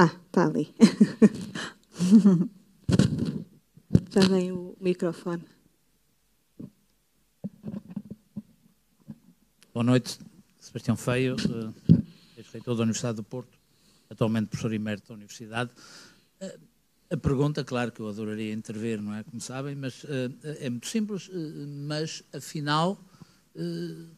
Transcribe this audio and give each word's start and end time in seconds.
Ah, 0.00 0.14
está 0.26 0.46
ali. 0.46 0.72
Já 4.14 4.20
vem 4.28 4.52
o 4.52 4.76
microfone. 4.80 5.42
Boa 9.74 9.82
noite, 9.82 10.20
Sebastião 10.60 10.96
Feio, 10.96 11.34
uh, 11.34 11.74
ex-reitor 12.36 12.76
da 12.76 12.84
Universidade 12.84 13.16
do 13.16 13.24
Porto, 13.24 13.58
atualmente 14.08 14.46
professor 14.46 14.72
emérito 14.72 15.08
da 15.08 15.14
Universidade. 15.14 15.72
Uh, 16.40 16.60
a 17.10 17.16
pergunta, 17.16 17.64
claro 17.64 17.90
que 17.90 17.98
eu 17.98 18.08
adoraria 18.08 18.52
intervir, 18.52 19.02
não 19.02 19.12
é? 19.12 19.24
Como 19.24 19.40
sabem, 19.40 19.74
mas 19.74 20.04
uh, 20.04 20.32
é 20.60 20.70
muito 20.70 20.86
simples, 20.86 21.28
mas 21.88 22.22
afinal, 22.32 22.96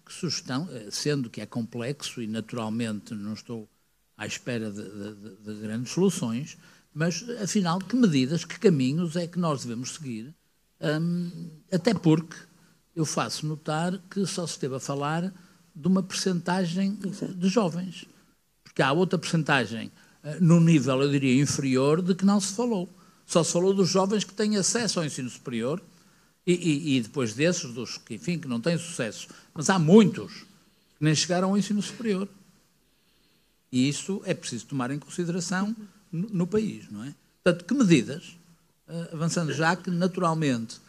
que 0.05 0.13
sugestão, 0.13 0.69
sendo 0.91 1.31
que 1.31 1.41
é 1.41 1.47
complexo 1.47 2.21
e 2.21 2.27
naturalmente 2.27 3.15
não 3.15 3.33
estou 3.33 3.67
à 4.21 4.27
espera 4.27 4.71
de, 4.71 4.83
de, 4.83 5.37
de 5.43 5.61
grandes 5.63 5.93
soluções, 5.93 6.59
mas 6.93 7.25
afinal, 7.43 7.79
que 7.79 7.97
medidas, 7.97 8.45
que 8.45 8.59
caminhos 8.59 9.17
é 9.17 9.27
que 9.27 9.39
nós 9.39 9.63
devemos 9.63 9.95
seguir? 9.95 10.35
Um, 10.79 11.51
até 11.73 11.95
porque 11.95 12.37
eu 12.95 13.07
faço 13.07 13.47
notar 13.47 13.99
que 14.11 14.27
só 14.27 14.47
se 14.47 14.53
esteve 14.53 14.75
a 14.75 14.81
falar 14.81 15.33
de 15.75 15.89
uma 15.89 16.03
percentagem 16.03 16.99
de 17.35 17.49
jovens. 17.49 18.05
Porque 18.63 18.83
há 18.83 18.93
outra 18.93 19.19
percentagem 19.19 19.91
uh, 20.23 20.45
no 20.45 20.61
nível, 20.61 21.01
eu 21.01 21.11
diria, 21.11 21.41
inferior 21.41 22.03
de 22.03 22.15
que 22.15 22.27
não 22.27 22.39
se 22.43 22.53
falou. 22.53 22.91
Só 23.25 23.43
se 23.43 23.55
falou 23.55 23.73
dos 23.73 23.89
jovens 23.89 24.23
que 24.23 24.35
têm 24.35 24.59
acesso 24.59 24.99
ao 24.99 25.07
ensino 25.07 25.31
superior 25.31 25.83
e, 26.47 26.53
e, 26.53 26.97
e 26.97 27.01
depois 27.01 27.33
desses, 27.33 27.73
dos 27.73 27.97
que, 27.97 28.17
enfim, 28.17 28.39
que 28.39 28.49
não 28.49 28.61
têm 28.61 28.77
sucesso. 28.77 29.29
Mas 29.55 29.71
há 29.71 29.79
muitos 29.79 30.41
que 30.99 31.05
nem 31.05 31.15
chegaram 31.15 31.49
ao 31.49 31.57
ensino 31.57 31.81
superior. 31.81 32.29
E 33.73 33.89
isso 33.89 34.21
é 34.25 34.35
preciso 34.35 34.67
tomar 34.67 34.91
em 34.91 34.99
consideração 34.99 35.75
no, 36.11 36.29
no 36.31 36.47
país, 36.47 36.91
não 36.91 37.05
é? 37.05 37.15
Portanto, 37.43 37.65
que 37.65 37.75
medidas, 37.75 38.37
uh, 38.89 39.15
avançando 39.15 39.53
já 39.53 39.77
que, 39.77 39.91
naturalmente, 39.91 40.81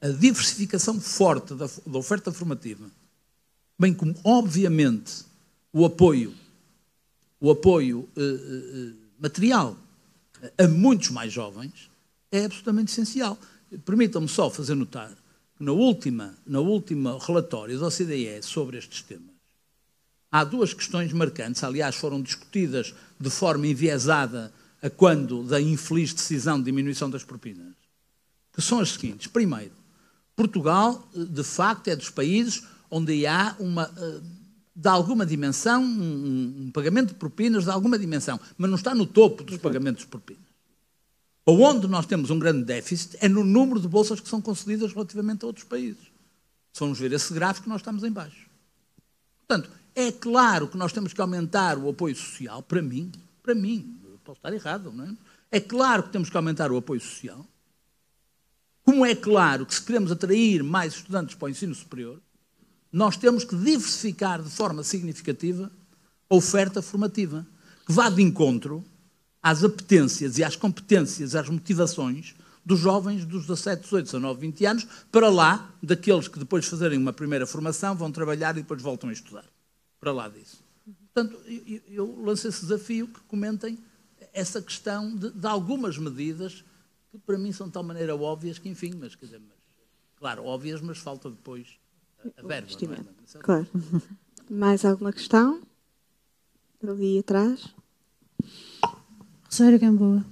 a 0.00 0.08
diversificação 0.08 1.00
forte 1.00 1.54
da, 1.54 1.66
da 1.86 1.98
oferta 1.98 2.32
formativa, 2.32 2.90
bem 3.78 3.92
como, 3.92 4.14
obviamente, 4.24 5.24
o 5.72 5.84
apoio, 5.84 6.34
o 7.40 7.50
apoio 7.50 8.08
uh, 8.16 8.20
uh, 8.20 8.94
material 9.18 9.76
a 10.56 10.66
muitos 10.66 11.10
mais 11.10 11.32
jovens, 11.32 11.90
é 12.32 12.44
absolutamente 12.44 12.92
essencial. 12.92 13.38
Permitam-me 13.84 14.28
só 14.28 14.50
fazer 14.50 14.74
notar 14.74 15.10
que 15.56 15.64
na 15.64 15.72
última, 15.72 16.34
na 16.46 16.60
última 16.60 17.18
relatório 17.18 17.78
da 17.78 17.86
OCDE 17.86 18.42
sobre 18.42 18.78
estes 18.78 19.02
temas, 19.02 19.29
há 20.30 20.44
duas 20.44 20.72
questões 20.72 21.12
marcantes, 21.12 21.62
aliás, 21.64 21.96
foram 21.96 22.20
discutidas 22.22 22.94
de 23.18 23.30
forma 23.30 23.66
enviesada 23.66 24.52
a 24.82 24.88
quando 24.88 25.42
da 25.42 25.60
infeliz 25.60 26.12
decisão 26.12 26.58
de 26.58 26.64
diminuição 26.64 27.10
das 27.10 27.24
propinas, 27.24 27.74
que 28.52 28.62
são 28.62 28.80
as 28.80 28.92
seguintes. 28.92 29.26
Primeiro, 29.26 29.72
Portugal, 30.34 31.06
de 31.14 31.44
facto, 31.44 31.88
é 31.88 31.96
dos 31.96 32.10
países 32.10 32.62
onde 32.90 33.26
há 33.26 33.54
uma, 33.58 33.92
eh, 33.96 34.20
de 34.74 34.88
alguma 34.88 35.26
dimensão, 35.26 35.82
um, 35.82 36.70
pagamento 36.72 37.08
de 37.08 37.14
propinas 37.14 37.64
de 37.64 37.70
alguma 37.70 37.98
dimensão, 37.98 38.40
mas 38.56 38.70
não 38.70 38.76
está 38.76 38.94
no 38.94 39.06
topo 39.06 39.44
dos 39.44 39.58
pagamentos 39.58 40.04
de 40.04 40.08
propinas. 40.08 40.42
Ou 41.44 41.60
onde 41.60 41.86
nós 41.86 42.06
temos 42.06 42.30
um 42.30 42.38
grande 42.38 42.64
déficit 42.64 43.16
é 43.20 43.28
no 43.28 43.44
número 43.44 43.80
de 43.80 43.88
bolsas 43.88 44.20
que 44.20 44.28
são 44.28 44.40
concedidas 44.40 44.92
relativamente 44.92 45.44
a 45.44 45.46
outros 45.46 45.64
países. 45.64 46.02
Se 46.72 46.78
formos 46.78 46.98
ver 46.98 47.12
esse 47.12 47.32
gráfico, 47.34 47.68
nós 47.68 47.80
estamos 47.80 48.02
em 48.04 48.10
baixo. 48.10 48.48
Portanto, 49.46 49.70
é 49.94 50.12
claro 50.12 50.68
que 50.68 50.76
nós 50.76 50.92
temos 50.92 51.12
que 51.12 51.20
aumentar 51.20 51.78
o 51.78 51.88
apoio 51.88 52.16
social, 52.16 52.62
para 52.62 52.82
mim, 52.82 53.10
para 53.42 53.54
mim, 53.54 53.98
posso 54.24 54.38
estar 54.38 54.52
errado, 54.52 54.92
não 54.92 55.04
é? 55.04 55.14
É 55.50 55.60
claro 55.60 56.04
que 56.04 56.10
temos 56.10 56.30
que 56.30 56.36
aumentar 56.36 56.70
o 56.70 56.76
apoio 56.76 57.00
social. 57.00 57.44
Como 58.84 59.04
é 59.04 59.14
claro 59.14 59.66
que 59.66 59.74
se 59.74 59.82
queremos 59.82 60.12
atrair 60.12 60.62
mais 60.62 60.94
estudantes 60.94 61.34
para 61.34 61.46
o 61.46 61.48
ensino 61.48 61.74
superior, 61.74 62.20
nós 62.92 63.16
temos 63.16 63.44
que 63.44 63.56
diversificar 63.56 64.42
de 64.42 64.50
forma 64.50 64.82
significativa 64.82 65.70
a 66.28 66.34
oferta 66.34 66.80
formativa, 66.80 67.46
que 67.86 67.92
vá 67.92 68.08
de 68.08 68.22
encontro 68.22 68.84
às 69.42 69.64
apetências 69.64 70.38
e 70.38 70.44
às 70.44 70.56
competências, 70.56 71.34
às 71.34 71.48
motivações 71.48 72.34
dos 72.64 72.78
jovens 72.78 73.24
dos 73.24 73.46
17, 73.46 73.82
18, 73.82 74.04
19, 74.04 74.40
20 74.40 74.66
anos, 74.66 74.86
para 75.10 75.28
lá 75.28 75.70
daqueles 75.82 76.28
que 76.28 76.38
depois 76.38 76.64
de 76.64 76.70
fazerem 76.70 76.98
uma 76.98 77.12
primeira 77.12 77.46
formação 77.46 77.96
vão 77.96 78.12
trabalhar 78.12 78.52
e 78.56 78.62
depois 78.62 78.82
voltam 78.82 79.10
a 79.10 79.12
estudar. 79.12 79.44
Para 80.00 80.12
lá 80.12 80.28
disso. 80.28 80.64
Portanto, 81.12 81.38
eu, 81.46 81.80
eu 81.88 82.22
lanço 82.22 82.48
esse 82.48 82.62
desafio 82.62 83.08
que 83.08 83.20
comentem 83.22 83.78
essa 84.32 84.62
questão 84.62 85.14
de, 85.14 85.30
de, 85.30 85.46
algumas 85.46 85.98
medidas 85.98 86.64
que 87.10 87.18
para 87.18 87.38
mim 87.38 87.52
são 87.52 87.66
de 87.66 87.72
tal 87.72 87.82
maneira 87.82 88.14
óbvias 88.16 88.58
que, 88.58 88.68
enfim, 88.68 88.92
mas, 88.98 89.14
quer 89.14 89.26
dizer, 89.26 89.40
mas, 89.40 89.58
claro, 90.16 90.44
óbvias, 90.44 90.80
mas 90.80 90.98
falta 90.98 91.28
depois 91.28 91.78
a 92.36 92.46
verba. 92.46 92.68
É? 93.34 93.38
Claro. 93.38 93.66
Mais 94.48 94.84
alguma 94.84 95.12
questão? 95.12 95.60
Ali 96.82 97.18
atrás. 97.18 97.74
Rosário 99.44 99.78
Gamboa. 99.78 100.24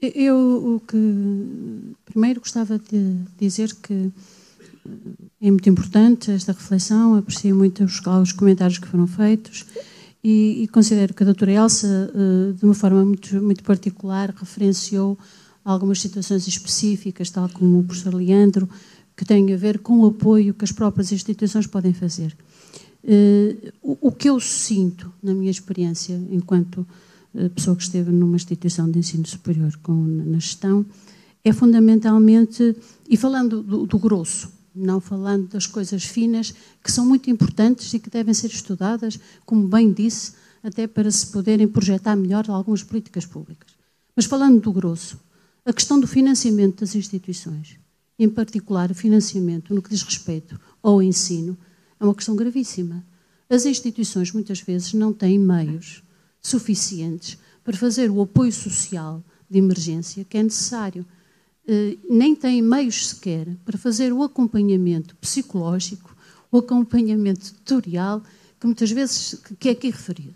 Eu 0.00 0.76
o 0.76 0.80
que 0.80 1.94
primeiro 2.06 2.40
gostava 2.40 2.78
de 2.78 3.24
dizer 3.38 3.74
que 3.76 4.12
é 5.40 5.50
muito 5.50 5.68
importante 5.68 6.30
esta 6.30 6.52
reflexão, 6.52 7.14
aprecio 7.14 7.56
muito 7.56 7.82
os, 7.82 8.00
os 8.22 8.32
comentários 8.32 8.78
que 8.78 8.86
foram 8.86 9.06
feitos 9.06 9.64
e, 10.22 10.64
e, 10.64 10.68
considero 10.68 11.14
que 11.14 11.22
a 11.22 11.26
doutora 11.26 11.50
Elsa, 11.52 12.12
uh, 12.14 12.52
de 12.52 12.62
uma 12.62 12.74
forma 12.74 13.02
muito, 13.02 13.42
muito 13.42 13.64
particular, 13.64 14.34
referenciou 14.36 15.18
algumas 15.64 15.98
situações 15.98 16.46
específicas, 16.46 17.30
tal 17.30 17.48
como 17.48 17.78
o 17.78 17.84
professor 17.84 18.14
Leandro, 18.14 18.68
que 19.16 19.24
têm 19.24 19.50
a 19.52 19.56
ver 19.56 19.78
com 19.78 20.00
o 20.00 20.06
apoio 20.06 20.52
que 20.52 20.64
as 20.64 20.72
próprias 20.72 21.10
instituições 21.10 21.66
podem 21.66 21.94
fazer. 21.94 22.36
Uh, 23.02 23.72
o, 23.82 24.12
que 24.12 24.28
eu 24.28 24.38
sinto, 24.38 25.10
na 25.22 25.32
minha 25.32 25.50
experiência, 25.50 26.20
enquanto 26.30 26.86
uh, 27.34 27.48
pessoa 27.50 27.74
que 27.74 27.82
esteve 27.82 28.12
numa 28.12 28.36
instituição 28.36 28.90
de 28.90 28.98
ensino 28.98 29.26
superior 29.26 29.74
com, 29.82 29.94
na 29.94 30.38
gestão, 30.38 30.84
é 31.42 31.50
fundamentalmente, 31.50 32.76
e 33.08 33.16
falando 33.16 33.62
do, 33.62 33.86
do 33.86 33.98
grosso, 33.98 34.59
não 34.74 35.00
falando 35.00 35.48
das 35.48 35.66
coisas 35.66 36.04
finas, 36.04 36.54
que 36.82 36.92
são 36.92 37.04
muito 37.04 37.30
importantes 37.30 37.92
e 37.92 37.98
que 37.98 38.10
devem 38.10 38.34
ser 38.34 38.48
estudadas, 38.48 39.18
como 39.44 39.66
bem 39.66 39.92
disse, 39.92 40.32
até 40.62 40.86
para 40.86 41.10
se 41.10 41.26
poderem 41.26 41.66
projetar 41.66 42.16
melhor 42.16 42.48
algumas 42.48 42.82
políticas 42.82 43.26
públicas. 43.26 43.70
Mas 44.14 44.26
falando 44.26 44.60
do 44.60 44.72
grosso, 44.72 45.18
a 45.64 45.72
questão 45.72 46.00
do 46.00 46.06
financiamento 46.06 46.80
das 46.80 46.94
instituições, 46.94 47.78
em 48.18 48.28
particular 48.28 48.90
o 48.90 48.94
financiamento 48.94 49.74
no 49.74 49.82
que 49.82 49.90
diz 49.90 50.02
respeito 50.02 50.60
ao 50.82 51.02
ensino, 51.02 51.56
é 51.98 52.04
uma 52.04 52.14
questão 52.14 52.36
gravíssima. 52.36 53.04
As 53.48 53.66
instituições 53.66 54.32
muitas 54.32 54.60
vezes 54.60 54.92
não 54.92 55.12
têm 55.12 55.38
meios 55.38 56.02
suficientes 56.40 57.38
para 57.64 57.76
fazer 57.76 58.10
o 58.10 58.22
apoio 58.22 58.52
social 58.52 59.22
de 59.48 59.58
emergência 59.58 60.24
que 60.24 60.38
é 60.38 60.42
necessário. 60.42 61.04
Eh, 61.72 61.96
nem 62.08 62.34
têm 62.34 62.60
meios 62.60 63.10
sequer 63.10 63.46
para 63.64 63.78
fazer 63.78 64.12
o 64.12 64.24
acompanhamento 64.24 65.14
psicológico, 65.20 66.16
o 66.50 66.58
acompanhamento 66.58 67.54
tutorial, 67.54 68.20
que 68.58 68.66
muitas 68.66 68.90
vezes 68.90 69.40
que 69.60 69.68
é 69.68 69.72
aqui 69.72 69.88
referido. 69.88 70.34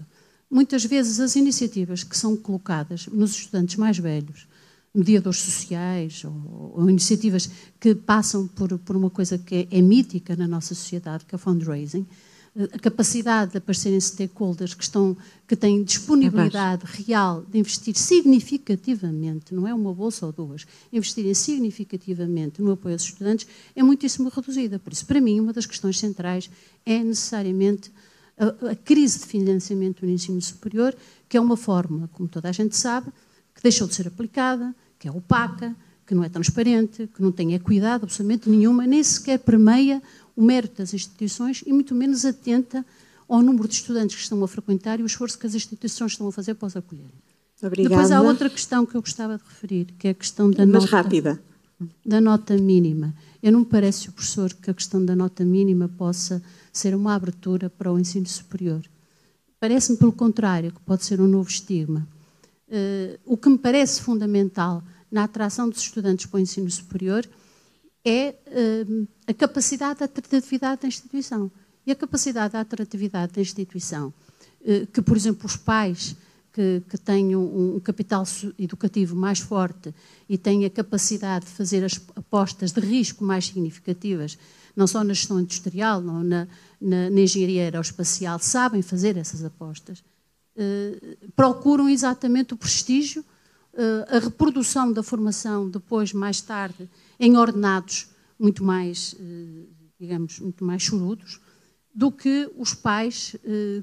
Muitas 0.49 0.85
vezes 0.85 1.19
as 1.19 1.35
iniciativas 1.35 2.05
que 2.05 2.17
são 2.17 2.37
colocadas 2.37 3.09
nos 3.09 3.33
estudantes 3.33 3.75
mais 3.75 3.99
velhos, 3.99 4.47
mediadores 4.95 5.41
sociais 5.41 6.23
ou, 6.23 6.73
ou 6.77 6.89
iniciativas 6.89 7.51
que 7.81 7.97
passam 7.97 8.47
por, 8.47 8.79
por, 8.79 8.95
uma 8.95 9.11
coisa 9.11 9.37
que 9.37 9.67
é, 9.73 9.79
é 9.79 9.83
mítica 9.83 10.37
na 10.37 10.47
nossa 10.47 10.73
sociedade, 10.73 11.25
que 11.25 11.35
é 11.35 11.37
o 11.37 11.39
fundraising, 11.39 12.07
a 12.57 12.79
capacidade 12.79 13.53
de 13.53 13.59
aparecerem 13.59 14.01
stakeholders 14.01 14.75
que, 14.75 14.85
estão, 14.85 15.17
que 15.47 15.57
têm 15.57 15.83
disponibilidade 15.83 16.85
real 16.87 17.43
de 17.43 17.59
investir 17.59 17.97
significativamente, 17.97 19.53
não 19.53 19.67
é 19.67 19.75
uma 19.75 19.93
bolsa 19.93 20.27
ou 20.27 20.33
duas, 20.33 20.65
investirem 20.93 21.35
significativamente 21.35 22.63
no 22.63 22.73
apoio 22.73 22.95
aos 22.95 23.03
estudantes, 23.03 23.47
é 23.75 23.83
muitíssimo 23.83 24.29
reduzida. 24.29 24.79
Por 24.79 24.93
isso, 24.93 25.05
para 25.05 25.21
mim, 25.21 25.41
uma 25.41 25.53
das 25.53 25.67
questões 25.67 25.99
centrais 25.99 26.49
é 26.87 27.03
necessariamente 27.03 27.91
a, 28.39 28.71
a 28.71 28.77
crise 28.77 29.19
de 29.19 29.27
financiamento 29.27 30.07
no 30.07 30.13
ensino 30.13 30.41
superior, 30.41 30.95
que 31.29 31.37
é 31.37 31.41
uma 31.41 31.57
forma, 31.57 32.09
como 32.13 32.29
toda 32.29 32.49
a 32.49 32.53
gente 32.53 32.77
sabe, 32.77 33.11
que 33.53 33.63
deixou 33.63 33.89
de 33.89 33.97
ser 33.97 34.07
aplicada, 34.07 34.73
que 34.97 35.09
é 35.09 35.11
opaca, 35.11 35.75
que 36.07 36.15
não 36.15 36.23
é 36.23 36.29
transparente, 36.29 37.09
que 37.15 37.23
não 37.23 37.33
tem 37.33 37.55
equidade 37.55 38.05
absolutamente 38.05 38.49
nenhuma, 38.49 38.87
nem 38.87 39.03
sequer 39.03 39.39
permeia 39.39 40.03
o 40.37 40.43
mérito 40.43 40.79
das 40.79 40.93
instituições 40.95 41.63
e 41.67 41.73
muito 41.73 41.95
menos 41.95 42.25
atenta 42.25 42.85
ao 43.29 43.43
número 43.43 43.69
de 43.69 43.75
estudantes 43.75 44.17
que 44.17 44.23
estão 44.23 44.43
a 44.43 44.49
frequentar 44.49 45.01
e 45.01 45.03
o 45.03 45.07
esforço 45.07 45.39
que 45.39 45.47
as 45.47 45.55
instituições 45.55 46.13
estão 46.13 46.29
a 46.29 46.33
fazer 46.33 46.55
para 46.55 46.67
os 46.67 46.77
acolherem. 46.77 47.23
Obrigada. 47.63 47.95
Depois 47.95 48.13
há 48.13 48.21
outra 48.21 48.51
questão 48.51 48.85
que 48.85 48.95
eu 48.95 49.01
gostava 49.01 49.39
de 49.39 49.45
referir, 49.45 49.87
que 49.99 50.09
é 50.09 50.11
a 50.11 50.15
questão 50.15 50.51
da 50.51 50.67
Mas 50.67 50.83
nota, 50.83 50.97
rápida. 50.97 51.43
da 52.05 52.21
nota 52.21 52.57
mínima. 52.57 53.15
Eu 53.43 53.53
não 53.53 53.61
me 53.61 53.67
parece, 53.67 54.11
professor, 54.11 54.53
que 54.53 54.71
a 54.71 54.75
questão 54.75 55.05
da 55.05 55.17
nota 55.17 55.45
mínima 55.45 55.89
possa 55.89 56.43
ser 56.73 56.95
uma 56.95 57.15
abertura 57.15 57.71
para 57.71 57.93
o 57.93 57.99
ensino 57.99 58.27
superior. 58.27 58.83
Parece-me, 59.59 59.97
pelo 59.97 60.13
contrário, 60.13 60.73
que 60.73 60.81
pode 60.81 61.05
ser 61.05 61.21
um 61.21 61.27
novo 61.27 61.49
estigma. 61.49 62.07
Uh, 62.69 63.19
o 63.25 63.37
que 63.37 63.49
me 63.49 63.57
parece 63.57 64.03
fundamental 64.03 64.83
na 65.11 65.25
atração 65.25 65.69
dos 65.69 65.81
estudantes 65.81 66.27
para 66.27 66.39
o 66.39 66.41
ensino 66.41 66.71
superior 66.71 67.27
é 68.05 68.35
uh, 68.47 69.09
a 69.27 69.35
capacidade 69.35 69.99
de 69.99 70.05
atratividade 70.05 70.83
da 70.83 70.89
instituição. 70.89 71.51
E 71.87 71.93
a 71.93 71.95
capacidade 71.95 72.53
de 72.53 72.59
atratividade 72.59 73.33
da 73.33 73.41
instituição, 73.41 74.13
uh, 74.61 74.87
que, 74.87 75.01
por 75.03 75.17
exemplo, 75.17 75.47
os 75.47 75.57
pais 75.57 76.17
que, 76.53 76.83
que 76.89 76.99
têm 76.99 77.35
um, 77.35 77.77
um, 77.77 77.81
capital 77.81 78.25
educativo 78.59 79.17
mais 79.17 79.41
forte 79.41 79.95
e 80.29 80.39
têm 80.39 80.65
a 80.65 80.71
capacidade 80.71 81.47
de 81.47 81.51
fazer 81.53 81.85
as 81.85 82.01
apostas 82.15 82.73
de 82.73 82.81
risco 82.81 83.25
mais 83.25 83.47
significativas, 83.47 84.39
não 84.77 84.87
só 84.87 85.03
na 85.03 85.15
gestão 85.15 85.41
industrial, 85.41 86.01
não 86.01 86.23
na, 86.23 86.47
na, 86.81 87.11
na 87.11 87.21
engenharia 87.21 87.63
aeroespacial, 87.63 88.39
sabem 88.39 88.83
fazer 88.83 89.17
essas 89.17 89.45
apostas 89.45 90.03
eh, 90.57 91.17
procuram 91.35 91.89
exatamente 91.89 92.55
o 92.55 92.57
prestígio, 92.57 93.25
a 94.09 94.19
reprodução 94.19 94.93
da 94.93 95.03
formação 95.03 95.69
depois, 95.69 96.13
mais 96.13 96.41
tarde, 96.41 96.89
em 97.19 97.37
ordenados 97.37 98.09
muito 98.39 98.63
mais, 98.65 99.15
eh, 99.19 99.67
digamos, 99.99 100.39
muito 100.41 100.65
mais 100.65 100.83
chorudos, 100.83 101.41
do 101.95 102.11
que 102.11 102.51
os 102.57 102.75
pais 102.75 103.37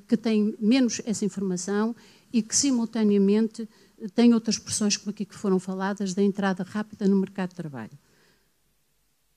que 0.06 0.18
têm 0.18 0.54
menos 0.60 1.02
essa 1.06 1.24
informação 1.24 1.96
e 2.34 2.42
que, 2.42 2.54
simultaneamente, 2.54 3.70
têm 4.14 4.34
outras 4.34 4.60
pressões, 4.60 4.98
como 4.98 5.12
aqui 5.12 5.24
que 5.24 5.34
foram 5.34 5.58
faladas, 5.58 6.14
da 6.14 6.22
entrada 6.22 6.62
rápida 6.62 7.08
no 7.08 7.16
mercado 7.16 7.52
de 7.52 7.56
trabalho. 7.56 7.98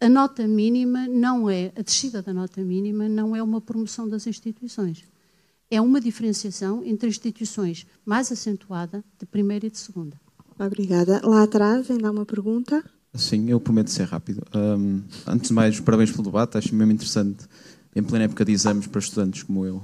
A 0.00 0.08
nota 0.08 0.48
mínima 0.48 1.06
não 1.06 1.48
é, 1.48 1.72
a 1.76 1.82
descida 1.82 2.20
da 2.20 2.34
nota 2.34 2.60
mínima 2.62 3.08
não 3.08 3.36
é 3.36 3.40
uma 3.40 3.60
promoção 3.60 4.08
das 4.08 4.26
instituições 4.26 5.04
é 5.70 5.80
uma 5.80 6.00
diferenciação 6.00 6.84
entre 6.84 7.08
instituições 7.08 7.86
mais 8.04 8.30
acentuada 8.30 9.04
de 9.18 9.26
primeira 9.26 9.66
e 9.66 9.70
de 9.70 9.78
segunda. 9.78 10.20
Obrigada. 10.58 11.20
Lá 11.24 11.42
atrás 11.42 11.90
ainda 11.90 12.08
há 12.08 12.10
uma 12.10 12.26
pergunta. 12.26 12.82
Sim, 13.14 13.48
eu 13.48 13.60
prometo 13.60 13.90
ser 13.90 14.04
rápido. 14.04 14.42
Um, 14.54 15.02
antes 15.26 15.48
de 15.48 15.54
mais, 15.54 15.78
parabéns 15.80 16.10
pelo 16.10 16.24
debate. 16.24 16.58
Acho 16.58 16.74
mesmo 16.74 16.92
interessante, 16.92 17.44
em 17.94 18.02
plena 18.02 18.24
época 18.24 18.44
de 18.44 18.52
exames 18.52 18.86
para 18.86 18.98
estudantes 18.98 19.44
como 19.44 19.64
eu, 19.64 19.82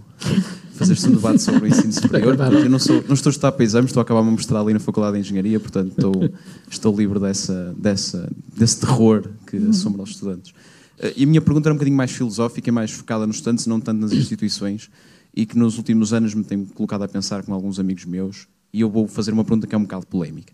fazer-se 0.73 1.07
um 1.07 1.13
debate 1.13 1.41
sobre 1.41 1.65
o 1.65 1.67
ensino 1.69 1.93
superior. 1.93 2.37
Eu 2.37 2.69
não, 2.69 2.79
sou, 2.79 2.97
não 3.07 3.15
estou 3.15 3.31
a 3.31 3.33
estudar 3.33 3.53
para 3.53 3.65
exames, 3.65 3.91
estou 3.91 4.01
a 4.01 4.03
acabar 4.03 4.21
uma 4.21 4.33
mestrado 4.33 4.65
ali 4.65 4.75
na 4.75 4.81
Faculdade 4.81 5.15
de 5.15 5.21
Engenharia, 5.21 5.61
portanto 5.61 5.91
estou, 5.91 6.31
estou 6.69 6.97
livre 6.97 7.21
dessa, 7.21 7.75
dessa, 7.79 8.29
desse 8.57 8.81
terror 8.81 9.29
que 9.47 9.57
uhum. 9.57 9.71
assombra 9.71 10.03
os 10.03 10.11
estudantes. 10.11 10.51
Uh, 10.51 11.13
e 11.17 11.23
a 11.23 11.27
minha 11.27 11.41
pergunta 11.41 11.69
era 11.69 11.73
um 11.73 11.77
bocadinho 11.77 11.97
mais 11.97 12.11
filosófica 12.11 12.69
e 12.69 12.73
mais 12.73 12.91
focada 12.91 13.27
nos 13.27 13.37
estudantes, 13.37 13.67
não 13.67 13.81
tanto 13.81 14.01
nas 14.01 14.13
instituições 14.13 14.91
e 15.33 15.47
que 15.47 15.57
nos 15.57 15.79
últimos 15.79 16.13
anos 16.13 16.35
me 16.35 16.43
tem 16.43 16.65
colocado 16.65 17.03
a 17.03 17.09
pensar 17.09 17.45
com 17.45 17.55
alguns 17.55 17.79
amigos 17.79 18.05
meus, 18.05 18.49
e 18.73 18.81
eu 18.81 18.91
vou 18.91 19.07
fazer 19.07 19.33
uma 19.33 19.45
pergunta 19.45 19.67
que 19.67 19.75
é 19.75 19.79
um 19.79 19.83
bocado 19.83 20.07
polémica, 20.07 20.53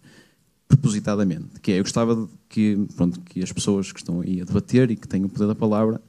propositadamente, 0.68 1.60
que 1.60 1.72
é, 1.72 1.78
eu 1.78 1.82
gostava 1.82 2.28
que, 2.48 2.78
pronto, 2.96 3.20
que 3.20 3.42
as 3.42 3.52
pessoas 3.52 3.92
que 3.92 4.00
estão 4.00 4.20
aí 4.20 4.40
a 4.40 4.44
debater 4.44 4.90
e 4.90 4.96
que 4.96 5.06
têm 5.06 5.24
o 5.24 5.28
poder 5.28 5.46
da 5.46 5.54
palavra 5.54 6.00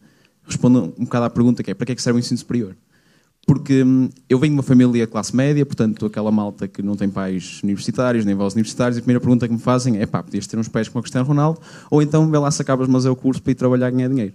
respondam 0.44 0.94
um 0.98 1.04
bocado 1.04 1.26
à 1.26 1.30
pergunta 1.30 1.62
que 1.62 1.72
é, 1.72 1.74
para 1.74 1.86
que 1.86 1.92
é 1.92 1.96
que 1.96 2.02
serve 2.02 2.18
o 2.18 2.22
ensino 2.22 2.38
superior? 2.38 2.76
Porque 3.46 3.84
hum, 3.84 4.10
eu 4.30 4.38
venho 4.40 4.52
de 4.52 4.58
uma 4.58 4.64
família 4.64 5.08
classe 5.08 5.36
média, 5.36 5.66
portanto, 5.66 6.06
aquela 6.06 6.32
malta 6.32 6.68
que 6.68 6.82
não 6.82 6.96
tem 6.96 7.10
pais 7.10 7.62
universitários, 7.64 8.26
nem 8.26 8.34
avós 8.34 8.54
universitários, 8.54 8.98
e 8.98 9.00
a 9.00 9.02
primeira 9.02 9.22
pergunta 9.22 9.48
que 9.48 9.54
me 9.54 9.60
fazem 9.60 10.00
é, 10.02 10.06
pá, 10.06 10.22
podias 10.22 10.48
ter 10.48 10.58
uns 10.58 10.68
pais 10.68 10.90
como 10.90 11.00
o 11.00 11.04
Cristiano 11.04 11.26
Ronaldo, 11.26 11.62
ou 11.90 12.02
então 12.02 12.30
vê 12.30 12.38
lá 12.38 12.52
se 12.52 12.62
acabas, 12.62 12.88
mas 12.88 13.06
é 13.06 13.10
o 13.10 13.16
curso 13.16 13.42
para 13.42 13.52
ir 13.52 13.56
trabalhar 13.56 13.88
e 13.90 13.92
ganhar 13.92 14.10
dinheiro. 14.10 14.34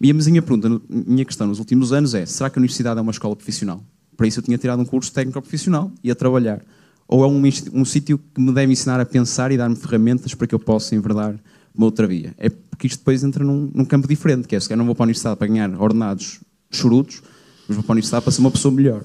E 0.00 0.10
a 0.10 0.14
minha 0.14 0.42
pergunta, 0.42 0.68
a 0.68 0.80
minha 0.90 1.24
questão 1.24 1.46
nos 1.46 1.58
últimos 1.58 1.92
anos 1.92 2.14
é: 2.14 2.26
será 2.26 2.50
que 2.50 2.58
a 2.58 2.60
universidade 2.60 2.98
é 2.98 3.02
uma 3.02 3.12
escola 3.12 3.34
profissional? 3.36 3.82
Para 4.16 4.26
isso 4.26 4.40
eu 4.40 4.44
tinha 4.44 4.58
tirado 4.58 4.80
um 4.80 4.84
curso 4.84 5.12
técnico 5.12 5.40
profissional 5.40 5.90
e 6.02 6.10
a 6.10 6.14
trabalhar. 6.14 6.60
Ou 7.06 7.22
é 7.22 7.26
um, 7.26 7.42
um 7.72 7.84
sítio 7.84 8.18
que 8.18 8.40
me 8.40 8.52
deve 8.52 8.72
ensinar 8.72 9.00
a 9.00 9.04
pensar 9.04 9.52
e 9.52 9.56
dar-me 9.56 9.76
ferramentas 9.76 10.34
para 10.34 10.46
que 10.46 10.54
eu 10.54 10.58
possa 10.58 10.94
enverdar 10.94 11.34
uma 11.74 11.86
outra 11.86 12.06
via? 12.06 12.34
É 12.38 12.48
porque 12.48 12.86
isto 12.86 12.98
depois 12.98 13.22
entra 13.22 13.44
num, 13.44 13.70
num 13.74 13.84
campo 13.84 14.08
diferente, 14.08 14.48
que 14.48 14.56
é 14.56 14.60
se 14.60 14.72
eu 14.72 14.76
não 14.76 14.86
vou 14.86 14.94
para 14.94 15.04
a 15.04 15.06
universidade 15.06 15.36
para 15.36 15.46
ganhar 15.46 15.70
ordenados 15.80 16.40
chorutos, 16.70 17.22
mas 17.68 17.76
vou 17.76 17.84
para 17.84 17.92
a 17.92 17.94
universidade 17.94 18.24
para 18.24 18.32
ser 18.32 18.40
uma 18.40 18.50
pessoa 18.50 18.72
melhor. 18.74 19.02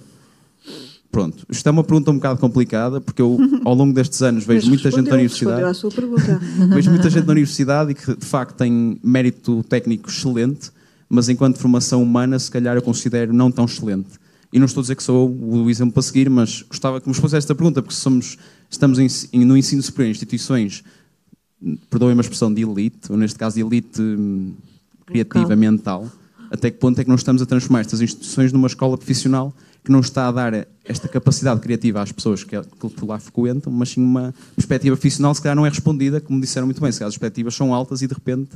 Pronto, 1.11 1.43
isto 1.49 1.67
é 1.67 1.71
uma 1.71 1.83
pergunta 1.83 2.11
um 2.11 2.15
bocado 2.15 2.39
complicada, 2.39 3.01
porque 3.01 3.21
eu, 3.21 3.37
ao 3.65 3.73
longo 3.73 3.93
destes 3.93 4.21
anos, 4.21 4.45
vejo 4.45 4.69
mas 4.69 4.69
muita 4.69 4.91
gente 4.91 5.07
na 5.07 5.15
universidade. 5.15 5.63
A 5.63 5.73
sua 5.73 5.89
pergunta. 5.89 6.39
vejo 6.73 6.89
muita 6.91 7.09
gente 7.09 7.25
na 7.25 7.31
universidade 7.31 7.91
e 7.91 7.95
que, 7.95 8.15
de 8.15 8.25
facto, 8.25 8.57
tem 8.57 8.99
mérito 9.03 9.63
técnico 9.63 10.09
excelente, 10.09 10.71
mas 11.09 11.27
enquanto 11.27 11.57
formação 11.57 12.03
humana, 12.03 12.37
se 12.37 12.51
calhar 12.51 12.75
eu 12.75 12.81
considero 12.81 13.33
não 13.33 13.51
tão 13.51 13.65
excelente. 13.65 14.19
E 14.51 14.57
não 14.57 14.65
estou 14.65 14.81
a 14.81 14.83
dizer 14.83 14.95
que 14.95 15.03
sou 15.03 15.29
o 15.29 15.69
exemplo 15.69 15.93
para 15.93 16.01
seguir, 16.01 16.29
mas 16.29 16.63
gostava 16.63 16.99
que 16.99 17.07
me 17.07 17.13
fosse 17.13 17.37
esta 17.37 17.53
pergunta, 17.53 17.81
porque 17.81 17.95
somos, 17.95 18.37
estamos 18.69 18.97
em, 18.97 19.45
no 19.45 19.55
ensino 19.55 19.81
superior 19.81 20.09
em 20.09 20.11
instituições, 20.11 20.83
perdoem-me 21.89 22.19
a 22.19 22.23
expressão 22.23 22.53
de 22.53 22.61
elite, 22.63 23.11
ou 23.11 23.17
neste 23.17 23.37
caso 23.37 23.55
de 23.55 23.61
elite 23.61 24.01
hum, 24.01 24.53
criativa, 25.05 25.55
mental, 25.55 26.09
até 26.49 26.71
que 26.71 26.77
ponto 26.77 26.99
é 26.99 27.03
que 27.03 27.09
não 27.09 27.15
estamos 27.15 27.41
a 27.41 27.45
transformar 27.45 27.81
estas 27.81 28.01
instituições 28.01 28.51
numa 28.51 28.67
escola 28.67 28.97
profissional 28.97 29.53
que 29.83 29.91
não 29.91 29.99
está 29.99 30.27
a 30.27 30.31
dar 30.31 30.67
esta 30.83 31.07
capacidade 31.07 31.59
criativa 31.61 32.01
às 32.01 32.11
pessoas 32.11 32.43
que, 32.43 32.59
que 32.59 33.05
lá 33.05 33.19
frequentam, 33.19 33.71
mas 33.71 33.89
sim 33.89 34.01
uma 34.01 34.33
perspectiva 34.55 34.95
profissional 34.95 35.33
se 35.33 35.41
calhar 35.41 35.55
não 35.55 35.65
é 35.65 35.69
respondida, 35.69 36.19
como 36.19 36.41
disseram 36.41 36.67
muito 36.67 36.81
bem, 36.81 36.91
se 36.91 36.99
calhar 36.99 37.09
as 37.09 37.17
perspectivas 37.17 37.55
são 37.55 37.73
altas 37.73 38.01
e 38.01 38.07
de 38.07 38.13
repente 38.13 38.51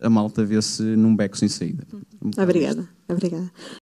a 0.00 0.10
malta 0.10 0.44
vê-se 0.44 0.82
num 0.82 1.14
beco 1.14 1.36
sem 1.36 1.48
saída. 1.48 1.86
Um 2.22 2.30
obrigada, 2.40 2.88
obrigada. 3.08 3.50